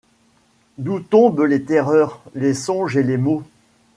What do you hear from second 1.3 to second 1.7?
les